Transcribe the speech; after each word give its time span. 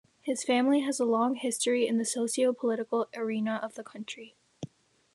His 0.23 0.43
family 0.43 0.79
has 0.81 0.99
a 0.99 1.05
long 1.05 1.35
history 1.35 1.85
in 1.85 1.99
the 1.99 2.05
socio-political 2.05 3.07
arena 3.15 3.59
of 3.61 3.75
the 3.75 3.83
country. 3.83 4.35